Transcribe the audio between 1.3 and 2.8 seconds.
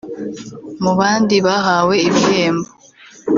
bahawe ibihembo